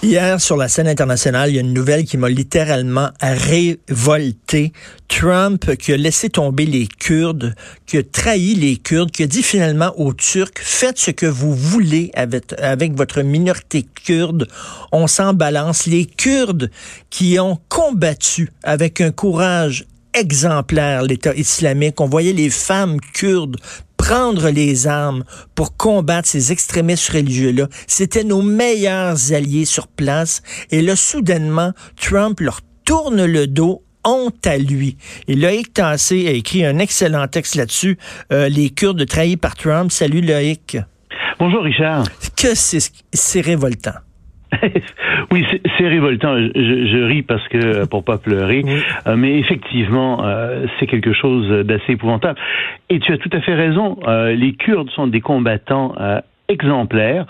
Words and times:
Hier, 0.00 0.40
sur 0.40 0.56
la 0.56 0.68
scène 0.68 0.86
internationale, 0.86 1.50
il 1.50 1.56
y 1.56 1.58
a 1.58 1.62
une 1.62 1.72
nouvelle 1.72 2.04
qui 2.04 2.16
m'a 2.16 2.28
littéralement 2.28 3.10
révolté. 3.20 4.72
Trump 5.08 5.74
qui 5.76 5.92
a 5.92 5.96
laissé 5.96 6.30
tomber 6.30 6.64
les 6.64 6.86
Kurdes, 6.86 7.56
qui 7.86 7.98
a 7.98 8.04
trahi 8.04 8.54
les 8.54 8.76
Kurdes, 8.76 9.10
qui 9.10 9.24
a 9.24 9.26
dit 9.26 9.42
finalement 9.42 9.92
aux 9.96 10.12
Turcs, 10.12 10.58
faites 10.58 10.98
ce 10.98 11.10
que 11.10 11.26
vous 11.26 11.52
voulez 11.54 12.12
avec 12.14 12.94
votre 12.96 13.22
minorité 13.22 13.82
kurde. 13.82 14.46
On 14.92 15.08
s'en 15.08 15.34
balance. 15.34 15.86
Les 15.86 16.06
Kurdes 16.06 16.70
qui 17.10 17.40
ont 17.40 17.58
combattu 17.68 18.52
avec 18.62 19.00
un 19.00 19.10
courage 19.10 19.86
exemplaire 20.14 21.02
l'État 21.02 21.34
islamique. 21.34 22.00
On 22.00 22.06
voyait 22.06 22.32
les 22.32 22.50
femmes 22.50 23.00
kurdes 23.00 23.56
prendre 24.08 24.48
les 24.48 24.86
armes 24.86 25.22
pour 25.54 25.76
combattre 25.76 26.26
ces 26.26 26.50
extrémistes 26.50 27.10
religieux-là. 27.10 27.66
C'était 27.86 28.24
nos 28.24 28.40
meilleurs 28.40 29.34
alliés 29.34 29.66
sur 29.66 29.86
place. 29.86 30.42
Et 30.70 30.80
là, 30.80 30.96
soudainement, 30.96 31.72
Trump 32.00 32.40
leur 32.40 32.60
tourne 32.86 33.26
le 33.26 33.46
dos 33.46 33.82
honte 34.04 34.46
à 34.46 34.56
lui. 34.56 34.96
Et 35.26 35.34
Loïc 35.34 35.74
Tassé 35.74 36.26
a 36.26 36.30
écrit 36.30 36.64
un 36.64 36.78
excellent 36.78 37.28
texte 37.28 37.54
là-dessus, 37.56 37.98
euh, 38.32 38.48
Les 38.48 38.70
Kurdes 38.70 39.04
trahis 39.04 39.36
par 39.36 39.56
Trump. 39.56 39.92
Salut 39.92 40.22
Loïc. 40.22 40.78
Bonjour 41.38 41.62
Richard. 41.62 42.04
Que 42.34 42.54
c'est 42.54 43.40
révoltant. 43.42 44.07
oui, 45.30 45.44
c'est 45.76 45.88
révoltant. 45.88 46.36
Je, 46.38 46.86
je, 46.86 47.04
ris 47.04 47.22
parce 47.22 47.46
que 47.48 47.86
pour 47.86 48.04
pas 48.04 48.18
pleurer, 48.18 48.64
euh, 49.06 49.16
mais 49.16 49.38
effectivement, 49.38 50.24
euh, 50.24 50.66
c'est 50.78 50.86
quelque 50.86 51.12
chose 51.12 51.66
d'assez 51.66 51.92
épouvantable. 51.92 52.38
Et 52.88 52.98
tu 52.98 53.12
as 53.12 53.18
tout 53.18 53.30
à 53.32 53.40
fait 53.40 53.54
raison. 53.54 53.98
Euh, 54.06 54.32
les 54.32 54.54
Kurdes 54.54 54.90
sont 54.90 55.06
des 55.06 55.20
combattants 55.20 55.94
exemplaires. 56.48 57.26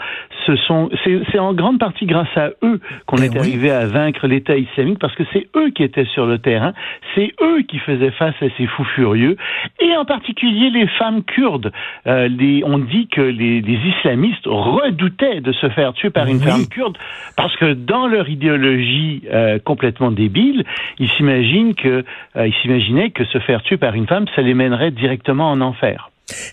Ce 0.46 0.56
sont, 0.56 0.88
c'est 1.04 1.38
en 1.38 1.52
grande 1.52 1.78
partie 1.78 2.06
grâce 2.06 2.34
à 2.36 2.50
eux 2.62 2.80
qu'on 3.06 3.16
ben 3.16 3.24
est 3.24 3.36
arrivé 3.36 3.70
à 3.70 3.86
vaincre 3.86 4.26
l'État 4.26 4.56
islamique 4.56 4.98
parce 4.98 5.14
que 5.14 5.24
c'est 5.32 5.48
eux 5.56 5.70
qui 5.70 5.82
étaient 5.82 6.06
sur 6.06 6.24
le 6.24 6.38
terrain, 6.38 6.72
c'est 7.14 7.34
eux 7.42 7.62
qui 7.62 7.78
faisaient 7.80 8.12
face 8.12 8.34
à 8.40 8.46
ces 8.56 8.66
fous 8.66 8.84
furieux 8.94 9.36
et 9.80 9.94
en 9.96 10.04
particulier 10.04 10.70
les 10.70 10.86
femmes 10.86 11.22
kurdes. 11.22 11.72
Euh, 12.06 12.28
les, 12.28 12.62
on 12.64 12.78
dit 12.78 13.08
que 13.08 13.20
les, 13.20 13.60
les, 13.60 13.78
islamistes 13.98 14.46
redoutaient 14.46 15.40
de 15.40 15.52
se 15.52 15.68
faire 15.70 15.92
tuer 15.92 16.10
par 16.10 16.26
une 16.28 16.40
femme 16.40 16.66
kurde 16.66 16.96
parce 17.36 17.54
que 17.56 17.74
dans 17.74 18.06
leur 18.06 18.28
idéologie 18.28 19.22
euh, 19.30 19.58
complètement 19.58 20.10
débile, 20.10 20.64
ils 20.98 21.10
s'imaginent 21.10 21.74
que, 21.74 22.04
euh, 22.36 22.46
ils 22.46 22.54
s'imaginaient 22.62 23.10
que 23.10 23.24
se 23.24 23.38
faire 23.38 23.62
tuer 23.62 23.76
par 23.76 23.94
une 23.94 24.06
femme, 24.06 24.26
ça 24.34 24.42
les 24.42 24.54
mènerait 24.54 24.92
directement 24.92 25.50
en 25.50 25.60
enfer. 25.60 26.10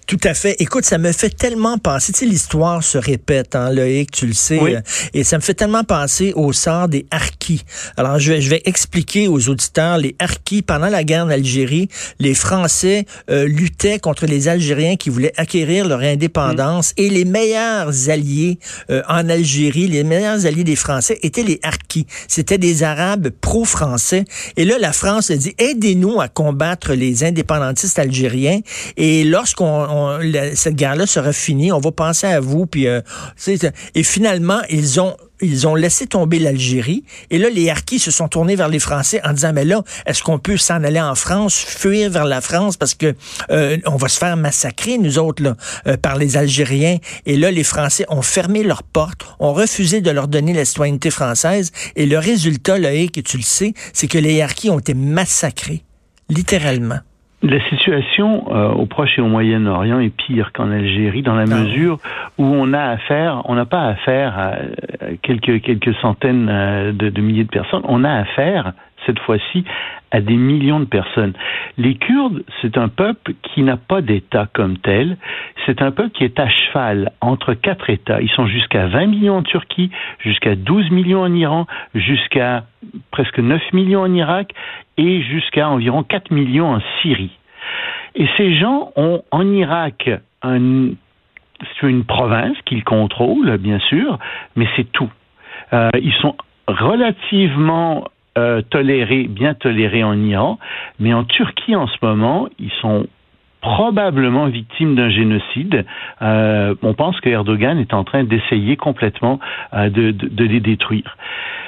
Tout 0.08 0.20
à 0.24 0.34
fait. 0.34 0.56
Écoute, 0.60 0.86
ça 0.86 0.98
me 0.98 1.12
fait 1.12 1.30
tellement 1.30 1.78
penser, 1.78 2.14
tu 2.14 2.20
sais, 2.20 2.26
l'histoire 2.26 2.84
se 2.84 2.98
répète, 2.98 3.56
hein, 3.56 3.72
Loïc, 3.72 4.12
tu 4.12 4.28
le 4.28 4.34
sais, 4.34 4.60
euh, 4.60 4.82
et 5.14 5.24
ça 5.24 5.38
me 5.38 5.42
fait 5.42 5.54
tellement 5.54 5.84
penser 5.84 6.32
au 6.36 6.54
sort 6.54 6.88
des 6.88 7.06
harkis. 7.12 7.64
Alors, 7.98 8.20
je 8.20 8.34
vais, 8.34 8.42
je 8.42 8.50
vais 8.50 8.62
expliquer 8.66 9.28
aux 9.28 9.50
auditeurs, 9.50 9.98
les 9.98 10.16
harkis, 10.20 10.62
pendant 10.62 10.88
la 10.88 11.04
guerre 11.04 11.26
d'Algérie, 11.26 11.90
les 12.20 12.34
Français 12.34 13.06
euh, 13.30 13.48
luttaient 13.48 14.00
contre 14.00 14.26
les 14.26 14.48
Algériens 14.48 14.96
qui 14.96 15.10
voulaient 15.10 15.34
acquérir 15.38 15.88
leur 15.88 16.00
indépendance, 16.00 16.92
mm. 16.92 17.02
et 17.02 17.10
les 17.10 17.26
meilleurs 17.26 18.10
alliés 18.10 18.60
euh, 18.90 19.02
en 19.10 19.28
Algérie, 19.28 19.88
les 19.88 20.04
meilleurs 20.04 20.46
alliés 20.46 20.64
des 20.64 20.76
Français 20.76 21.20
étaient 21.22 21.44
les 21.44 21.60
harkis. 21.64 22.06
C'était 22.28 22.58
des 22.58 22.84
Arabes 22.84 23.30
pro-français. 23.42 24.24
Et 24.56 24.66
là, 24.66 24.78
la 24.80 24.94
France 24.94 25.32
a 25.32 25.36
dit, 25.36 25.54
aidez-nous 25.58 26.22
à 26.22 26.28
combattre 26.28 26.94
les 26.94 27.24
indépendantistes 27.24 28.00
algériens. 28.00 28.62
Et 28.98 29.24
lorsqu'on 29.24 29.65
cette 30.56 30.76
guerre-là 30.76 31.06
sera 31.06 31.34
finie, 31.34 31.72
on 31.72 31.80
va 31.80 31.92
penser 31.92 32.28
à 32.28 32.40
vous. 32.40 32.66
Puis, 32.66 32.88
euh, 32.88 33.02
et 33.96 34.04
finalement, 34.04 34.62
ils 34.70 35.00
ont 35.00 35.16
ils 35.42 35.68
ont 35.68 35.76
laissé 35.76 36.08
tomber 36.08 36.40
l'Algérie. 36.40 37.04
Et 37.30 37.38
là, 37.38 37.50
les 37.50 37.70
Harkis 37.70 38.00
se 38.00 38.12
sont 38.12 38.28
tournés 38.28 38.56
vers 38.56 38.70
les 38.70 38.80
Français 38.80 39.22
en 39.24 39.34
disant, 39.34 39.54
mais 39.54 39.66
là, 39.66 39.84
est-ce 40.06 40.24
qu'on 40.24 40.40
peut 40.40 40.58
s'en 40.58 40.84
aller 40.84 41.02
en 41.02 41.16
France, 41.16 41.56
fuir 41.56 42.10
vers 42.10 42.26
la 42.26 42.42
France 42.42 42.78
parce 42.78 42.94
que 42.94 43.16
euh, 43.52 43.78
on 43.86 43.98
va 43.98 44.08
se 44.08 44.18
faire 44.18 44.38
massacrer, 44.38 44.98
nous 44.98 45.20
autres, 45.20 45.44
là, 45.44 45.56
euh, 45.88 45.98
par 45.98 46.16
les 46.16 46.38
Algériens. 46.38 46.98
Et 47.26 47.38
là, 47.38 47.52
les 47.52 47.64
Français 47.64 48.06
ont 48.10 48.22
fermé 48.22 48.64
leurs 48.64 48.84
portes, 48.84 49.26
ont 49.40 49.54
refusé 49.54 50.02
de 50.02 50.12
leur 50.12 50.28
donner 50.28 50.54
la 50.54 50.66
citoyenneté 50.66 51.10
française. 51.10 51.72
Et 51.96 52.06
le 52.06 52.18
résultat, 52.18 52.78
là, 52.78 52.92
que 53.08 53.20
tu 53.20 53.38
le 53.38 53.44
sais, 53.44 53.74
c'est 53.94 54.08
que 54.08 54.18
les 54.18 54.42
Harkis 54.42 54.70
ont 54.70 54.80
été 54.80 54.94
massacrés, 54.94 55.84
littéralement. 56.30 57.00
La 57.46 57.60
situation 57.70 58.46
euh, 58.50 58.70
au 58.70 58.88
Proche 58.88 59.20
et 59.20 59.22
au 59.22 59.28
Moyen-Orient 59.28 60.00
est 60.00 60.10
pire 60.10 60.52
qu'en 60.52 60.72
Algérie 60.72 61.22
dans 61.22 61.36
la 61.36 61.44
ah 61.44 61.60
mesure 61.60 62.00
où 62.40 62.44
on 62.44 62.74
a 62.74 62.82
affaire, 62.82 63.44
on 63.46 63.54
n'a 63.54 63.66
pas 63.66 63.84
affaire 63.84 64.40
à 64.40 64.54
quelques 65.22 65.62
quelques 65.62 65.94
centaines 65.98 66.50
euh, 66.50 66.92
de, 66.92 67.10
de, 67.10 67.22
milliers 67.22 67.44
de 67.44 67.50
personnes, 67.50 67.84
on 67.84 68.04
a 68.04 68.12
affaire 68.12 68.74
cette 69.06 69.20
fois-ci 69.20 69.64
à 70.16 70.22
des 70.22 70.38
millions 70.38 70.80
de 70.80 70.86
personnes. 70.86 71.34
Les 71.78 71.96
Kurdes, 71.96 72.46
c'est 72.62 72.78
un 72.78 72.88
peuple 72.88 73.34
qui 73.44 73.64
n'a 73.64 73.76
pas 73.76 74.00
d'État 74.00 74.48
comme 74.54 74.78
tel. 74.78 75.18
C'est 75.66 75.82
un 75.82 75.92
peuple 75.92 76.12
qui 76.12 76.24
est 76.24 76.40
à 76.40 76.48
cheval 76.48 77.12
entre 77.20 77.54
quatre 77.54 77.90
États. 77.90 78.22
Ils 78.22 78.30
sont 78.30 78.48
jusqu'à 78.48 78.88
20 78.88 79.08
millions 79.08 79.36
en 79.36 79.44
Turquie, 79.44 79.92
jusqu'à 80.20 80.56
12 80.56 80.90
millions 80.92 81.22
en 81.22 81.34
Iran, 81.34 81.68
jusqu'à 81.94 82.64
presque 83.12 83.40
9 83.40 83.62
millions 83.74 84.04
en 84.04 84.14
Irak 84.14 84.54
et 84.96 85.22
jusqu'à 85.22 85.68
environ 85.68 86.04
4 86.04 86.32
millions 86.32 86.70
en 86.76 86.82
Syrie. 87.02 87.38
Et 88.16 88.28
ces 88.38 88.56
gens 88.56 88.94
ont 88.96 89.22
en 89.32 89.52
Irak 89.52 90.10
un, 90.44 90.92
une 91.84 92.06
province 92.06 92.56
qu'ils 92.66 92.86
contrôlent, 92.86 93.58
bien 93.58 93.80
sûr, 93.80 94.18
mais 94.56 94.68
c'est 94.78 94.90
tout. 94.94 95.12
Euh, 95.74 95.90
ils 96.02 96.14
sont 96.22 96.38
relativement 96.70 98.06
euh, 98.38 98.62
tolérés, 98.70 99.28
bien 99.28 99.54
tolérés 99.54 100.04
en 100.04 100.20
Iran, 100.22 100.60
mais 101.00 101.14
en 101.14 101.24
Turquie 101.24 101.76
en 101.76 101.88
ce 101.88 101.96
moment, 102.02 102.48
ils 102.60 102.72
sont 102.82 103.08
probablement 103.62 104.48
victimes 104.48 104.96
d'un 104.96 105.10
génocide. 105.10 105.86
Euh, 106.22 106.76
on 106.84 106.94
pense 106.94 107.20
que 107.20 107.30
Erdogan 107.30 107.80
est 107.80 107.94
en 107.94 108.04
train 108.04 108.24
d'essayer 108.24 108.78
complètement 108.78 109.40
euh, 109.74 109.90
de, 109.90 110.12
de, 110.12 110.28
de, 110.28 110.44
les 110.44 110.60
détruire. 110.60 111.18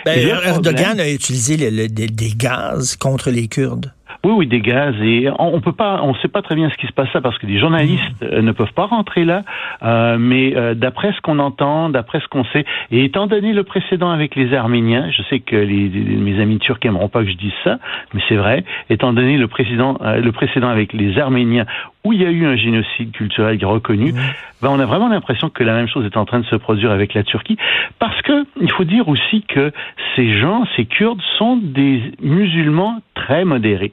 Ben, 0.05 0.19
Erdogan 0.45 0.99
a 0.99 1.09
utilisé 1.09 1.57
des 1.57 2.29
gaz 2.35 2.95
contre 2.95 3.31
les 3.31 3.47
Kurdes. 3.47 3.91
Oui, 4.27 4.33
oui, 4.39 4.47
des 4.47 4.59
gaz. 4.59 4.93
Et 5.01 5.29
on, 5.39 5.61
peut 5.61 5.71
pas, 5.71 6.01
on 6.03 6.13
sait 6.15 6.27
pas 6.27 6.41
très 6.41 6.55
bien 6.55 6.69
ce 6.69 6.75
qui 6.75 6.85
se 6.85 6.91
passe 6.91 7.07
là 7.13 7.21
parce 7.21 7.37
que 7.37 7.47
les 7.47 7.59
journalistes 7.59 8.03
euh, 8.23 8.41
ne 8.41 8.51
peuvent 8.51 8.73
pas 8.73 8.85
rentrer 8.85 9.23
là. 9.23 9.43
Euh, 9.83 10.17
mais 10.19 10.53
euh, 10.53 10.73
d'après 10.73 11.13
ce 11.13 11.21
qu'on 11.21 11.39
entend, 11.39 11.87
d'après 11.87 12.19
ce 12.19 12.27
qu'on 12.27 12.43
sait, 12.43 12.65
et 12.91 13.05
étant 13.05 13.27
donné 13.27 13.53
le 13.53 13.63
précédent 13.63 14.09
avec 14.11 14.35
les 14.35 14.53
Arméniens, 14.53 15.09
je 15.11 15.23
sais 15.29 15.39
que 15.39 15.55
les, 15.55 15.87
mes 15.87 16.41
amis 16.41 16.59
turcs 16.59 16.79
n'aimeront 16.83 17.07
pas 17.07 17.23
que 17.23 17.29
je 17.29 17.37
dise 17.37 17.53
ça, 17.63 17.79
mais 18.13 18.19
c'est 18.27 18.35
vrai. 18.35 18.65
Étant 18.89 19.13
donné 19.13 19.37
le 19.37 19.47
précédent, 19.47 19.97
le 20.01 20.31
précédent 20.33 20.67
avec 20.67 20.91
les 20.91 21.17
Arméniens 21.17 21.65
où 22.03 22.13
il 22.13 22.21
y 22.21 22.25
a 22.25 22.31
eu 22.31 22.45
un 22.45 22.55
génocide 22.55 23.11
culturel 23.11 23.63
reconnu, 23.65 24.13
mmh. 24.13 24.19
ben 24.61 24.69
on 24.69 24.79
a 24.79 24.85
vraiment 24.85 25.09
l'impression 25.09 25.49
que 25.49 25.63
la 25.63 25.73
même 25.73 25.87
chose 25.87 26.05
est 26.05 26.17
en 26.17 26.25
train 26.25 26.39
de 26.39 26.45
se 26.45 26.55
produire 26.55 26.91
avec 26.91 27.13
la 27.13 27.23
Turquie, 27.23 27.57
parce 27.99 28.21
que 28.21 28.45
il 28.61 28.71
faut 28.71 28.85
dire 28.85 29.07
aussi 29.07 29.43
que 29.43 29.71
ces 30.15 30.39
gens, 30.39 30.65
ces 30.75 30.85
Kurdes, 30.85 31.21
sont 31.37 31.57
des 31.57 32.13
musulmans 32.21 33.01
très 33.15 33.45
modérés. 33.45 33.91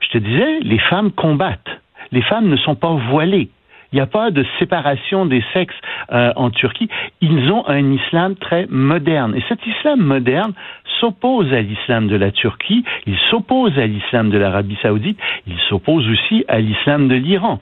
Je 0.00 0.08
te 0.08 0.18
disais, 0.18 0.60
les 0.60 0.78
femmes 0.78 1.10
combattent. 1.10 1.80
Les 2.12 2.22
femmes 2.22 2.48
ne 2.48 2.56
sont 2.56 2.76
pas 2.76 2.92
voilées. 3.10 3.48
Il 3.92 3.96
n'y 3.96 4.02
a 4.02 4.06
pas 4.06 4.30
de 4.30 4.44
séparation 4.58 5.26
des 5.26 5.44
sexes 5.52 5.76
euh, 6.12 6.32
en 6.36 6.50
Turquie. 6.50 6.88
Ils 7.20 7.50
ont 7.50 7.66
un 7.68 7.92
islam 7.92 8.36
très 8.36 8.66
moderne. 8.68 9.34
Et 9.36 9.42
cet 9.48 9.66
islam 9.66 10.00
moderne 10.00 10.52
s'oppose 11.00 11.52
à 11.52 11.60
l'islam 11.60 12.08
de 12.08 12.16
la 12.16 12.30
Turquie, 12.30 12.84
il 13.06 13.16
s'oppose 13.30 13.78
à 13.78 13.86
l'islam 13.86 14.30
de 14.30 14.38
l'Arabie 14.38 14.78
saoudite, 14.80 15.18
il 15.46 15.58
s'oppose 15.68 16.08
aussi 16.08 16.44
à 16.48 16.58
l'islam 16.58 17.08
de 17.08 17.14
l'Iran. 17.14 17.60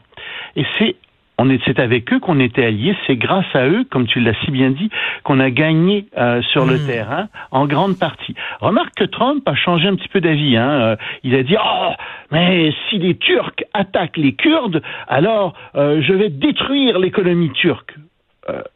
Et 0.56 0.64
c'est 0.78 0.96
on 1.38 1.50
est, 1.50 1.60
c'est 1.64 1.78
avec 1.78 2.12
eux 2.12 2.20
qu'on 2.20 2.38
était 2.40 2.64
alliés. 2.64 2.96
C'est 3.06 3.16
grâce 3.16 3.46
à 3.54 3.66
eux, 3.66 3.84
comme 3.90 4.06
tu 4.06 4.20
l'as 4.20 4.34
si 4.44 4.50
bien 4.50 4.70
dit, 4.70 4.90
qu'on 5.24 5.40
a 5.40 5.50
gagné 5.50 6.06
euh, 6.16 6.42
sur 6.42 6.64
le 6.64 6.76
hmm. 6.76 6.86
terrain 6.86 7.28
en 7.50 7.66
grande 7.66 7.98
partie. 7.98 8.34
Remarque 8.60 8.94
que 8.94 9.04
Trump 9.04 9.46
a 9.48 9.54
changé 9.54 9.88
un 9.88 9.96
petit 9.96 10.08
peu 10.08 10.20
d'avis. 10.20 10.56
Hein. 10.56 10.70
Euh, 10.70 10.96
il 11.22 11.34
a 11.34 11.42
dit 11.42 11.56
oh 11.58 11.90
mais 12.30 12.72
si 12.88 12.98
les 12.98 13.16
Turcs 13.16 13.64
attaquent 13.72 14.16
les 14.16 14.34
Kurdes, 14.34 14.82
alors 15.08 15.54
euh, 15.74 16.00
je 16.02 16.12
vais 16.12 16.28
détruire 16.30 16.98
l'économie 16.98 17.50
turque. 17.50 17.94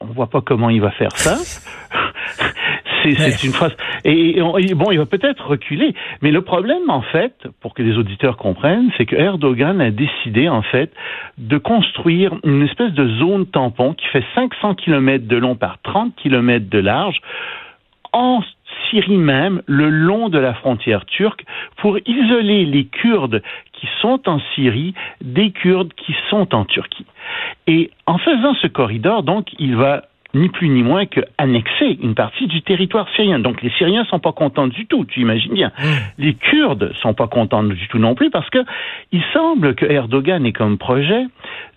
on 0.01 0.07
voit 0.07 0.29
pas 0.29 0.41
comment 0.41 0.71
il 0.71 0.81
va 0.81 0.91
faire 0.91 1.13
ça. 1.13 1.37
c'est 3.03 3.45
une 3.45 3.53
phrase. 3.53 3.77
Et, 4.05 4.41
bon, 4.75 4.91
il 4.91 4.99
va 4.99 5.07
peut-être 5.07 5.47
reculer, 5.47 5.95
mais 6.23 6.31
le 6.31 6.43
problème, 6.43 6.89
en 6.89 7.03
fait, 7.03 7.35
pour 7.61 7.75
que 7.75 7.83
les 7.83 7.97
auditeurs 7.97 8.37
comprennent, 8.37 8.91
c'est 8.97 9.07
que 9.07 9.17
Erdogan 9.17 9.81
a 9.81 9.91
décidé, 9.91 10.49
en 10.49 10.63
fait, 10.63 10.93
de 11.39 11.59
construire 11.59 12.35
une 12.45 12.63
espèce 12.63 12.93
de 12.93 13.09
zone 13.19 13.47
tampon 13.47 13.95
qui 13.95 14.07
fait 14.09 14.25
500 14.35 14.75
km 14.75 15.27
de 15.27 15.37
long 15.37 15.57
par 15.57 15.79
30 15.83 16.15
km 16.17 16.69
de 16.69 16.79
large 16.79 17.21
en 18.13 18.43
Syrie 18.91 19.19
même, 19.19 19.63
le 19.67 19.91
long 19.91 20.29
de 20.29 20.39
la 20.39 20.55
frontière 20.55 21.05
turque, 21.05 21.45
pour 21.77 21.99
isoler 22.07 22.65
les 22.65 22.87
Kurdes 22.87 23.43
qui 23.73 23.87
sont 24.01 24.29
en 24.29 24.41
Syrie 24.55 24.95
des 25.21 25.51
Kurdes 25.51 25.93
qui 25.95 26.15
sont 26.31 26.55
en 26.55 26.65
Turquie. 26.65 27.07
Et 27.67 27.91
en 28.07 28.19
faisant 28.19 28.55
ce 28.55 28.67
corridor, 28.67 29.23
donc, 29.23 29.49
il 29.59 29.77
va 29.77 30.05
ni 30.39 30.49
plus 30.49 30.69
ni 30.69 30.83
moins 30.83 31.07
que 31.07 31.21
annexer 31.37 31.99
une 32.03 32.15
partie 32.15 32.47
du 32.47 32.63
territoire 32.63 33.09
syrien. 33.15 33.39
Donc 33.39 33.63
les 33.63 33.71
Syriens 33.71 34.05
sont 34.05 34.19
pas 34.19 34.33
contents 34.33 34.69
du 34.69 34.87
tout, 34.87 35.05
tu 35.05 35.21
imagines 35.21 35.53
bien. 35.53 35.73
Mmh. 35.79 35.85
Les 36.19 36.35
Kurdes 36.35 36.93
sont 37.03 37.15
pas 37.15 37.27
contents 37.27 37.63
du 37.63 37.89
tout 37.89 37.99
non 37.99 38.15
plus 38.15 38.31
parce 38.31 38.49
que 38.51 38.59
il 39.13 39.23
semble 39.33 39.75
que 39.75 39.87
Erdogan 39.87 40.45
ait 40.47 40.53
comme 40.53 40.79
projet 40.79 41.25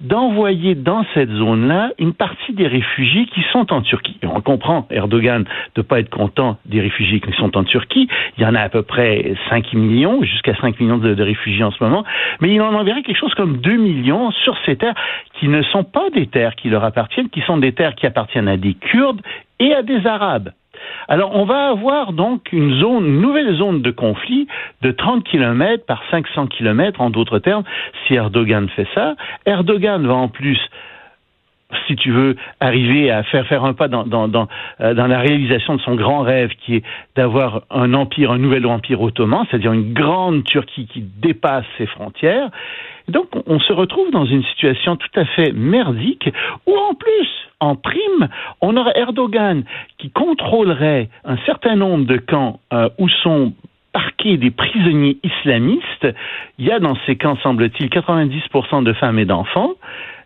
d'envoyer 0.01 0.75
dans 0.75 1.05
cette 1.13 1.29
zone-là 1.29 1.91
une 1.99 2.13
partie 2.13 2.53
des 2.53 2.67
réfugiés 2.67 3.25
qui 3.27 3.41
sont 3.51 3.71
en 3.71 3.81
Turquie. 3.81 4.17
on 4.23 4.41
comprend 4.41 4.87
Erdogan 4.89 5.45
de 5.75 5.81
pas 5.81 5.99
être 5.99 6.09
content 6.09 6.57
des 6.65 6.81
réfugiés 6.81 7.19
qui 7.19 7.31
sont 7.33 7.55
en 7.57 7.63
Turquie. 7.63 8.07
Il 8.37 8.43
y 8.43 8.45
en 8.45 8.55
a 8.55 8.61
à 8.61 8.69
peu 8.69 8.81
près 8.81 9.35
5 9.49 9.73
millions, 9.73 10.23
jusqu'à 10.23 10.55
5 10.55 10.79
millions 10.79 10.97
de, 10.97 11.13
de 11.13 11.23
réfugiés 11.23 11.63
en 11.63 11.71
ce 11.71 11.83
moment, 11.83 12.03
mais 12.39 12.53
il 12.53 12.61
en 12.61 12.73
enverrait 12.73 13.03
quelque 13.03 13.19
chose 13.19 13.33
comme 13.35 13.57
2 13.57 13.77
millions 13.77 14.31
sur 14.31 14.57
ces 14.65 14.75
terres 14.75 14.95
qui 15.39 15.47
ne 15.47 15.61
sont 15.63 15.83
pas 15.83 16.09
des 16.13 16.27
terres 16.27 16.55
qui 16.55 16.69
leur 16.69 16.83
appartiennent, 16.83 17.29
qui 17.29 17.41
sont 17.41 17.57
des 17.57 17.73
terres 17.73 17.95
qui 17.95 18.05
appartiennent 18.05 18.47
à 18.47 18.50
des 18.57 18.73
Kurdes 18.73 19.21
et 19.59 19.73
à 19.73 19.83
des 19.83 20.05
Arabes. 20.07 20.51
Alors, 21.07 21.35
on 21.35 21.45
va 21.45 21.69
avoir 21.69 22.13
donc 22.13 22.51
une 22.51 22.79
nouvelle 22.99 23.55
zone 23.55 23.81
de 23.81 23.91
conflit 23.91 24.47
de 24.81 24.91
30 24.91 25.23
km 25.23 25.85
par 25.85 26.01
500 26.09 26.47
km, 26.47 27.01
en 27.01 27.09
d'autres 27.09 27.39
termes, 27.39 27.63
si 28.07 28.15
Erdogan 28.15 28.67
fait 28.69 28.87
ça. 28.95 29.15
Erdogan 29.45 30.05
va 30.05 30.15
en 30.15 30.27
plus 30.27 30.59
si 31.87 31.95
tu 31.95 32.11
veux, 32.11 32.35
arriver 32.59 33.11
à 33.11 33.23
faire 33.23 33.47
faire 33.47 33.63
un 33.63 33.73
pas 33.73 33.87
dans, 33.87 34.05
euh, 34.81 34.93
dans 34.93 35.07
la 35.07 35.19
réalisation 35.19 35.75
de 35.75 35.81
son 35.81 35.95
grand 35.95 36.21
rêve 36.21 36.51
qui 36.65 36.75
est 36.75 36.83
d'avoir 37.15 37.63
un 37.69 37.93
empire, 37.93 38.31
un 38.31 38.37
nouvel 38.37 38.65
empire 38.65 39.01
ottoman, 39.01 39.45
c'est-à-dire 39.49 39.73
une 39.73 39.93
grande 39.93 40.43
Turquie 40.43 40.87
qui 40.87 41.01
dépasse 41.01 41.65
ses 41.77 41.85
frontières. 41.85 42.49
Donc, 43.07 43.27
on 43.47 43.59
se 43.59 43.73
retrouve 43.73 44.11
dans 44.11 44.25
une 44.25 44.43
situation 44.43 44.95
tout 44.95 45.19
à 45.19 45.25
fait 45.25 45.51
merdique 45.51 46.29
où, 46.65 46.75
en 46.75 46.93
plus, 46.93 47.27
en 47.59 47.75
prime, 47.75 48.29
on 48.61 48.75
aurait 48.77 48.97
Erdogan 48.97 49.63
qui 49.97 50.09
contrôlerait 50.09 51.09
un 51.23 51.37
certain 51.45 51.75
nombre 51.75 52.05
de 52.05 52.17
camps 52.17 52.59
euh, 52.73 52.89
où 52.97 53.07
sont 53.09 53.53
parqués 53.93 54.37
des 54.37 54.51
prisonniers 54.51 55.17
islamistes. 55.23 56.07
Il 56.57 56.65
y 56.65 56.71
a 56.71 56.79
dans 56.79 56.95
ces 57.05 57.15
camps, 57.15 57.37
semble-t-il, 57.43 57.89
90% 57.89 58.83
de 58.83 58.93
femmes 58.93 59.19
et 59.19 59.25
d'enfants. 59.25 59.73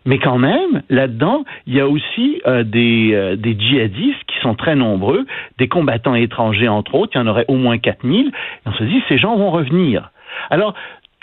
Mais 0.06 0.18
quand 0.18 0.38
même, 0.38 0.82
là-dedans, 0.88 1.44
il 1.66 1.74
y 1.74 1.80
a 1.80 1.88
aussi 1.88 2.40
euh, 2.46 2.62
des, 2.62 3.10
euh, 3.12 3.34
des 3.34 3.58
djihadistes 3.58 4.22
qui 4.28 4.38
sont 4.40 4.54
très 4.54 4.76
nombreux, 4.76 5.26
des 5.58 5.66
combattants 5.66 6.14
étrangers 6.14 6.68
entre 6.68 6.94
autres, 6.94 7.12
il 7.16 7.18
y 7.18 7.20
en 7.20 7.26
aurait 7.26 7.44
au 7.48 7.56
moins 7.56 7.76
4000, 7.76 8.28
et 8.28 8.32
on 8.66 8.72
se 8.72 8.84
dit, 8.84 9.02
ces 9.08 9.18
gens 9.18 9.36
vont 9.36 9.50
revenir. 9.50 10.12
Alors, 10.48 10.74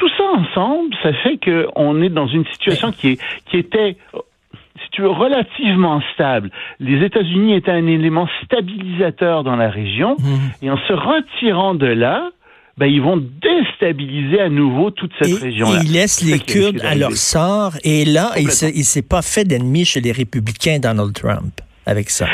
tout 0.03 0.09
ça 0.17 0.23
ensemble, 0.23 0.93
ça 1.01 1.13
fait 1.13 1.37
qu'on 1.37 2.01
est 2.01 2.09
dans 2.09 2.27
une 2.27 2.45
situation 2.47 2.91
qui, 2.91 3.11
est, 3.11 3.19
qui 3.49 3.57
était 3.57 3.95
si 4.13 4.89
tu 4.91 5.01
veux, 5.01 5.09
relativement 5.09 6.01
stable. 6.13 6.51
Les 6.79 7.05
États-Unis 7.05 7.55
étaient 7.55 7.71
un 7.71 7.87
élément 7.87 8.27
stabilisateur 8.43 9.43
dans 9.43 9.55
la 9.55 9.69
région, 9.69 10.17
mmh. 10.19 10.65
et 10.65 10.69
en 10.71 10.77
se 10.77 10.93
retirant 10.93 11.73
de 11.73 11.85
là, 11.85 12.31
ben, 12.77 12.87
ils 12.87 13.01
vont 13.01 13.17
déstabiliser 13.17 14.41
à 14.41 14.49
nouveau 14.49 14.91
toute 14.91 15.11
cette 15.21 15.39
région-là. 15.39 15.79
Ils 15.83 15.93
laissent 15.93 16.23
les 16.23 16.39
Kurdes 16.39 16.81
à 16.83 16.95
leur 16.95 17.13
sort. 17.13 17.73
Et 17.83 18.03
là, 18.03 18.31
il 18.35 18.47
ne 18.47 18.83
s'est 18.83 19.07
pas 19.07 19.21
fait 19.21 19.45
d'ennemis 19.45 19.85
chez 19.85 20.01
les 20.01 20.11
républicains 20.11 20.79
Donald 20.79 21.13
Trump 21.13 21.53
avec 21.85 22.09
ça. 22.09 22.27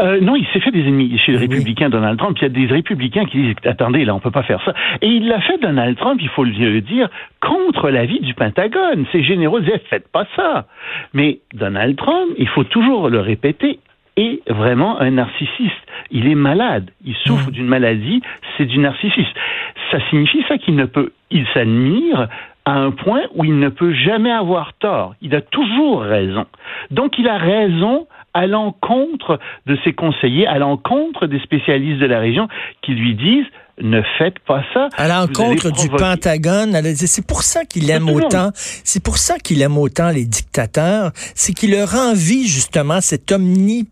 Euh, 0.00 0.20
non, 0.20 0.36
il 0.36 0.46
s'est 0.52 0.60
fait 0.60 0.70
des 0.70 0.80
ennemis 0.80 1.18
chez 1.18 1.32
les 1.32 1.38
républicains 1.38 1.90
Donald 1.90 2.18
Trump. 2.18 2.36
Il 2.40 2.42
y 2.42 2.46
a 2.46 2.48
des 2.48 2.66
républicains 2.66 3.24
qui 3.24 3.42
disent 3.42 3.54
attendez, 3.64 4.04
là, 4.04 4.14
on 4.14 4.20
peut 4.20 4.30
pas 4.30 4.42
faire 4.42 4.62
ça. 4.64 4.74
Et 5.00 5.08
il 5.08 5.28
l'a 5.28 5.40
fait 5.40 5.58
Donald 5.58 5.96
Trump, 5.96 6.20
il 6.22 6.28
faut 6.28 6.44
le 6.44 6.80
dire, 6.80 7.08
contre 7.40 7.90
l'avis 7.90 8.20
du 8.20 8.34
Pentagone. 8.34 9.04
Ces 9.12 9.22
généraux 9.22 9.60
disaient 9.60 9.82
faites 9.90 10.08
pas 10.10 10.26
ça. 10.36 10.66
Mais 11.12 11.40
Donald 11.54 11.96
Trump, 11.96 12.30
il 12.38 12.48
faut 12.48 12.64
toujours 12.64 13.08
le 13.08 13.20
répéter, 13.20 13.78
est 14.16 14.42
vraiment 14.50 15.00
un 15.00 15.12
narcissiste. 15.12 15.72
Il 16.10 16.26
est 16.26 16.34
malade. 16.34 16.90
Il 17.04 17.14
souffre 17.14 17.48
mmh. 17.48 17.52
d'une 17.52 17.66
maladie. 17.66 18.22
C'est 18.56 18.66
du 18.66 18.78
narcissisme 18.78 19.32
ça 19.92 19.98
signifie 20.08 20.42
ça 20.48 20.58
qu'il 20.58 20.74
ne 20.74 20.86
peut, 20.86 21.12
il 21.30 21.46
s'admire 21.54 22.28
à 22.64 22.72
un 22.72 22.90
point 22.90 23.22
où 23.34 23.44
il 23.44 23.58
ne 23.58 23.68
peut 23.68 23.92
jamais 23.92 24.30
avoir 24.30 24.72
tort. 24.74 25.14
Il 25.20 25.34
a 25.34 25.40
toujours 25.40 26.02
raison. 26.02 26.46
Donc 26.90 27.18
il 27.18 27.28
a 27.28 27.36
raison 27.36 28.06
à 28.34 28.46
l'encontre 28.46 29.38
de 29.66 29.76
ses 29.84 29.92
conseillers, 29.92 30.46
à 30.46 30.58
l'encontre 30.58 31.26
des 31.26 31.40
spécialistes 31.40 32.00
de 32.00 32.06
la 32.06 32.18
région 32.18 32.48
qui 32.82 32.92
lui 32.92 33.14
disent 33.14 33.46
ne 33.80 34.02
faites 34.18 34.38
pas 34.40 34.62
ça. 34.74 34.88
À 34.96 35.08
l'encontre 35.08 35.70
du 35.70 35.88
Pentagone, 35.88 36.78
c'est 36.94 37.26
pour 37.26 37.42
ça 37.42 37.64
qu'il 37.64 37.90
aime 37.90 38.08
autant, 38.08 38.50
c'est 38.54 39.02
pour 39.02 39.16
ça 39.16 39.38
qu'il 39.38 39.62
aime 39.62 39.78
autant 39.78 40.10
les 40.10 40.24
dictateurs, 40.24 41.10
c'est 41.34 41.52
qu'il 41.52 41.72
leur 41.72 41.94
envie 41.94 42.46
justement 42.46 43.00
cette 43.00 43.32
omni 43.32 43.88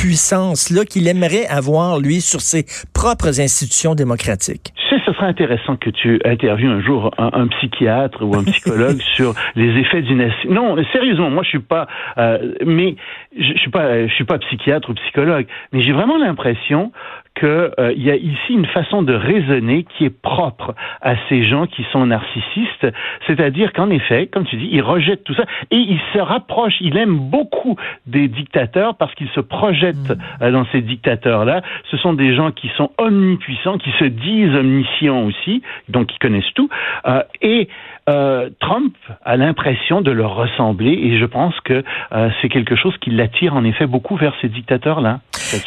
puissance-là 0.00 0.84
qu'il 0.86 1.06
aimerait 1.08 1.46
avoir, 1.46 2.00
lui, 2.00 2.22
sur 2.22 2.40
ses 2.40 2.64
propres 2.94 3.38
institutions 3.40 3.94
démocratiques? 3.94 4.72
Tu 4.74 4.88
sais, 4.88 5.02
ce 5.04 5.12
serait 5.12 5.26
intéressant 5.26 5.76
que 5.76 5.90
tu 5.90 6.20
interviewes 6.24 6.70
un 6.70 6.80
jour 6.80 7.10
un, 7.18 7.46
psychiatre 7.48 8.22
ou 8.22 8.34
un 8.34 8.44
psychologue 8.44 9.00
sur 9.14 9.34
les 9.56 9.78
effets 9.78 10.00
d'une... 10.00 10.32
Non, 10.48 10.76
sérieusement, 10.92 11.28
moi, 11.28 11.42
je 11.42 11.50
suis 11.50 11.58
pas... 11.58 11.86
Euh, 12.16 12.54
mais 12.64 12.96
je, 13.36 13.52
je 13.52 13.58
suis 13.58 13.70
pas, 13.70 14.06
je 14.06 14.12
suis 14.14 14.24
pas 14.24 14.38
psychiatre 14.38 14.88
ou 14.88 14.94
psychologue, 14.94 15.46
mais 15.72 15.82
j'ai 15.82 15.92
vraiment 15.92 16.16
l'impression 16.16 16.92
qu'il 17.40 17.48
euh, 17.48 17.92
y 17.96 18.10
a 18.10 18.16
ici 18.16 18.52
une 18.52 18.66
façon 18.66 19.02
de 19.02 19.14
raisonner 19.14 19.84
qui 19.84 20.04
est 20.04 20.22
propre 20.22 20.74
à 21.00 21.14
ces 21.28 21.42
gens 21.42 21.66
qui 21.66 21.84
sont 21.90 22.06
narcissistes, 22.06 22.86
c'est-à-dire 23.26 23.72
qu'en 23.72 23.88
effet, 23.90 24.26
comme 24.26 24.44
tu 24.44 24.56
dis, 24.56 24.68
ils 24.70 24.82
rejettent 24.82 25.24
tout 25.24 25.34
ça 25.34 25.44
et 25.70 25.76
ils 25.76 26.00
se 26.12 26.18
rapprochent, 26.18 26.80
il 26.80 26.96
aime 26.98 27.16
beaucoup 27.16 27.76
des 28.06 28.28
dictateurs 28.28 28.94
parce 28.96 29.14
qu'ils 29.14 29.30
se 29.30 29.40
projettent 29.40 30.10
mm. 30.10 30.42
euh, 30.42 30.50
dans 30.52 30.66
ces 30.70 30.82
dictateurs-là. 30.82 31.62
Ce 31.90 31.96
sont 31.96 32.12
des 32.12 32.34
gens 32.34 32.50
qui 32.50 32.70
sont 32.76 32.90
omnipuissants, 32.98 33.78
qui 33.78 33.90
se 33.98 34.04
disent 34.04 34.54
omniscients 34.54 35.24
aussi, 35.24 35.62
donc 35.88 36.08
qui 36.08 36.18
connaissent 36.18 36.54
tout, 36.54 36.68
euh, 37.06 37.22
et 37.40 37.68
euh, 38.10 38.50
Trump 38.60 38.94
a 39.24 39.36
l'impression 39.36 40.00
de 40.00 40.10
leur 40.10 40.34
ressembler 40.34 40.92
et 40.92 41.18
je 41.18 41.24
pense 41.24 41.54
que 41.64 41.84
euh, 42.12 42.28
c'est 42.40 42.48
quelque 42.48 42.74
chose 42.74 42.94
qui 43.00 43.10
l'attire 43.10 43.54
en 43.54 43.64
effet 43.64 43.86
beaucoup 43.86 44.16
vers 44.16 44.34
ces 44.40 44.48
dictateurs-là. 44.48 45.20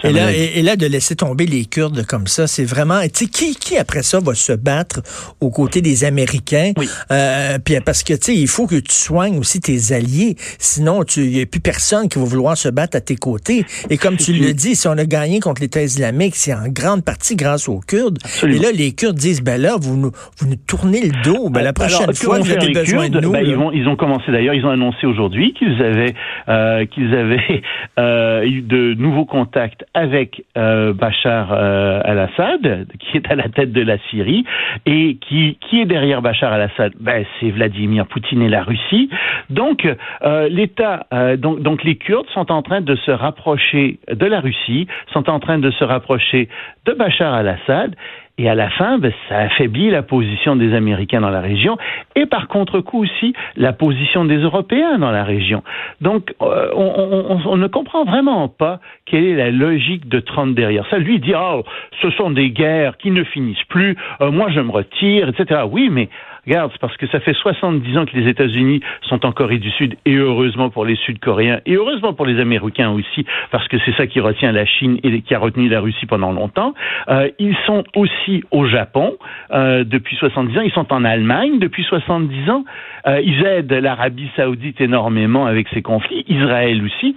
Et 0.04 0.12
là, 0.12 0.32
et, 0.32 0.62
là, 0.62 0.76
de 0.76 0.86
laisser 0.86 1.16
tomber 1.16 1.46
les 1.46 1.66
Kurdes 1.66 2.06
comme 2.06 2.28
ça, 2.28 2.48
c'est 2.48 2.66
vraiment... 2.66 3.02
Tu 3.04 3.26
sais, 3.26 3.28
qui, 3.28 3.56
qui 3.56 3.78
après 3.78 4.04
ça 4.04 4.20
va 4.20 4.34
se 4.34 4.54
battre 4.54 5.02
aux 5.42 5.50
côtés 5.50 5.82
des 5.82 6.04
Américains? 6.04 6.74
Oui. 6.78 6.88
Euh, 7.12 7.60
puis 7.64 7.76
parce 7.86 8.04
que, 8.04 8.14
tu 8.14 8.20
sais, 8.22 8.36
il 8.36 8.48
faut 8.48 8.68
que 8.68 8.76
tu 8.76 8.94
soignes 8.94 9.38
aussi 9.38 9.62
tes 9.62 9.94
alliés. 9.94 10.36
Sinon, 10.60 11.04
il 11.18 11.30
n'y 11.30 11.42
a 11.42 11.46
plus 11.46 11.62
personne 11.62 12.10
qui 12.10 12.20
va 12.20 12.26
vouloir 12.26 12.58
se 12.58 12.70
battre 12.70 12.98
à 12.98 13.02
tes 13.02 13.16
côtés. 13.16 13.66
Et 13.90 13.98
comme 13.98 14.18
tu 14.18 14.34
le 14.40 14.54
dis, 14.54 14.76
si 14.76 14.88
on 14.88 14.98
a 14.98 15.06
gagné 15.06 15.40
contre 15.40 15.62
l'État 15.62 15.82
islamique, 15.82 16.36
c'est 16.36 16.54
en 16.54 16.68
grande 16.68 17.04
partie 17.04 17.36
grâce 17.36 17.68
aux 17.70 17.80
Kurdes. 17.80 18.20
Et 18.44 18.60
là, 18.60 18.72
les 18.72 18.94
Kurdes 18.94 19.18
disent, 19.18 19.42
ben 19.42 19.62
là, 19.62 19.78
vous 19.80 19.98
nous, 19.98 20.12
vous 20.38 20.48
nous 20.48 20.56
tournez 20.56 21.02
le 21.02 21.24
dos. 21.24 21.50
Ben, 21.50 21.62
la 21.62 21.74
prochaine 21.74 22.14
fois, 22.14 22.33
vous 22.40 22.52
avez 22.52 22.74
besoin 22.74 23.10
de 23.10 23.20
nous. 23.20 23.32
Ben, 23.32 23.46
ils, 23.46 23.56
vont, 23.56 23.72
ils 23.72 23.88
ont 23.88 23.96
commencé 23.96 24.32
d'ailleurs, 24.32 24.54
ils 24.54 24.66
ont 24.66 24.70
annoncé 24.70 25.06
aujourd'hui 25.06 25.54
qu'ils 25.54 25.82
avaient, 25.82 26.14
euh, 26.50 26.86
qu'ils 26.86 27.14
avaient 27.14 27.62
euh, 28.00 28.44
eu 28.44 28.62
de 28.62 28.94
nouveaux 28.96 29.26
contacts 29.26 29.86
avec 29.94 30.44
euh, 30.58 30.94
Bachar 30.94 31.52
euh, 31.52 32.02
al-Assad, 32.04 32.88
qui 33.00 33.18
est 33.18 33.32
à 33.32 33.36
la 33.36 33.50
tête 33.50 33.72
de 33.72 33.82
la 33.82 33.98
Syrie, 34.10 34.46
et 34.86 35.18
qui, 35.22 35.58
qui 35.62 35.82
est 35.82 35.86
derrière 35.86 36.22
Bachar 36.22 36.54
al-Assad? 36.54 36.94
Ben, 37.00 37.26
C'est 37.40 37.50
Vladimir 37.50 38.06
Poutine 38.08 38.42
et 38.42 38.50
la 38.50 38.64
Russie. 38.64 39.10
Donc, 39.50 39.88
euh, 40.24 40.50
l'État, 40.50 41.08
euh, 41.14 41.38
donc, 41.38 41.62
donc 41.62 41.84
les 41.84 41.96
Kurdes 41.96 42.30
sont 42.34 42.52
en 42.52 42.62
train 42.62 42.82
de 42.82 42.96
se 42.96 43.12
rapprocher 43.12 44.00
de 44.12 44.26
la 44.26 44.40
Russie, 44.40 44.88
sont 45.12 45.30
en 45.30 45.40
train 45.40 45.60
de 45.60 45.72
se 45.72 45.84
rapprocher 45.84 46.50
de 46.86 46.94
Bachar 46.94 47.34
al-Assad, 47.34 47.96
et 48.40 48.50
à 48.50 48.56
la 48.56 48.70
fin, 48.72 48.98
ben, 48.98 49.14
ça 49.30 49.38
affaiblit 49.38 49.92
la 49.92 50.02
position 50.02 50.56
des 50.56 50.74
Américains 50.74 51.22
dans 51.22 51.30
la 51.30 51.42
région 51.42 51.78
et 52.16 52.26
par 52.26 52.48
contre-coup 52.48 53.04
aussi 53.04 53.34
la 53.56 53.74
position 53.74 54.26
des 54.26 54.38
Européens 54.38 54.98
dans 54.98 55.12
la 55.12 55.24
région. 55.24 55.64
Donc, 56.02 56.34
euh, 56.42 56.72
on, 56.74 57.58
ne 57.58 57.68
comprend 57.68 58.06
vraiment 58.06 58.48
pas 58.48 58.80
quelle 59.06 59.26
est 59.26 59.36
la 59.36 59.52
logique 59.52 60.10
de 60.10 60.20
Trump 60.20 60.56
derrière 60.56 60.88
ça. 60.90 60.98
Lui 60.98 61.20
dit, 61.20 61.34
oh, 61.38 61.64
ce 62.02 62.10
sont 62.12 62.32
des 62.32 62.50
guerres 62.50 62.98
qui 62.98 63.12
ne 63.12 63.24
finissent 63.24 63.64
plus, 63.70 63.96
euh, 64.22 64.32
moi 64.32 64.50
je 64.50 64.62
me 64.62 64.72
retire, 64.72 65.30
etc. 65.30 65.62
Oui, 65.70 65.90
mais 65.92 66.10
Regarde, 66.46 66.74
parce 66.82 66.98
que 66.98 67.08
ça 67.08 67.22
fait 67.22 67.34
70 67.34 67.98
ans 67.98 68.06
que 68.06 68.18
les 68.18 68.30
États-Unis 68.30 68.82
sont 69.04 69.26
en 69.26 69.32
Corée 69.32 69.60
du 69.60 69.72
Sud, 69.72 69.96
et 70.06 70.16
heureusement 70.16 70.70
pour 70.70 70.84
les 70.84 70.98
Sud-Coréens, 70.98 71.62
et 71.66 71.76
heureusement 71.76 72.14
pour 72.14 72.26
les 72.26 72.40
Américains 72.42 72.92
aussi, 72.92 73.26
parce 73.50 73.66
que 73.70 73.78
c'est 73.86 73.96
ça 73.96 74.08
qui 74.08 74.20
retient 74.20 74.52
la 74.52 74.66
Chine 74.66 75.00
et 75.04 75.22
qui 75.22 75.34
a 75.34 75.40
retenu 75.40 75.70
la 75.70 75.80
Russie 75.80 76.06
pendant 76.06 76.34
longtemps. 76.34 76.74
Euh, 77.08 77.30
ils 77.40 77.56
sont 77.66 77.84
aussi 77.96 78.44
au 78.52 78.66
Japon 78.66 79.16
euh, 79.52 79.86
depuis 79.86 80.18
70 80.18 80.58
ans, 80.58 80.62
ils 80.62 80.74
sont 80.74 80.92
en 80.92 81.06
Allemagne 81.06 81.60
depuis 81.60 81.84
70 81.84 82.50
ans, 82.50 82.66
euh, 83.08 83.22
ils 83.24 83.46
aident 83.46 83.72
l'Arabie 83.72 84.30
saoudite 84.36 84.82
énormément 84.82 85.46
avec 85.46 85.68
ces 85.74 85.82
conflits, 85.82 86.26
Israël 86.28 86.84
aussi. 86.84 87.16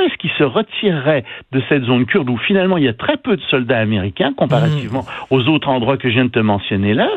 Est-ce 0.00 0.16
qu'ils 0.18 0.30
se 0.38 0.44
retireraient 0.44 1.24
de 1.52 1.62
cette 1.68 1.84
zone 1.84 2.06
kurde 2.06 2.28
où 2.28 2.36
finalement 2.36 2.76
il 2.76 2.84
y 2.84 2.88
a 2.88 2.94
très 2.94 3.16
peu 3.16 3.36
de 3.36 3.42
soldats 3.50 3.78
américains 3.78 4.32
comparativement 4.36 5.02
mmh. 5.02 5.34
aux 5.34 5.48
autres 5.48 5.68
endroits 5.68 5.96
que 5.96 6.08
je 6.08 6.14
viens 6.14 6.24
de 6.24 6.30
te 6.30 6.38
mentionner 6.38 6.94
là? 6.94 7.08